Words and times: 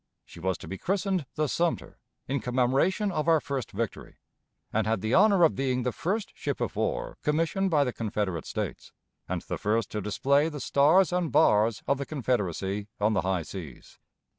She 0.25 0.39
was 0.39 0.57
to 0.57 0.67
be 0.67 0.79
christened 0.79 1.27
the 1.35 1.45
Sumter, 1.47 1.99
in 2.27 2.39
commemoration 2.39 3.11
of 3.11 3.27
our 3.27 3.39
first 3.39 3.69
victory, 3.71 4.15
and 4.73 4.87
had 4.87 5.01
the 5.01 5.13
honor 5.13 5.43
of 5.43 5.53
being 5.53 5.83
the 5.83 5.91
first 5.91 6.31
ship 6.33 6.59
of 6.59 6.75
war 6.75 7.17
commissioned 7.21 7.69
by 7.69 7.83
the 7.83 7.93
Confederate 7.93 8.47
States, 8.47 8.91
and 9.29 9.43
the 9.43 9.59
first 9.59 9.91
to 9.91 10.01
display 10.01 10.49
the 10.49 10.59
Stars 10.59 11.13
and 11.13 11.31
Bars 11.31 11.83
of 11.87 11.99
the 11.99 12.07
Confederacy 12.07 12.87
on 12.99 13.13
the 13.13 13.21
high 13.21 13.43
seas. 13.43 13.99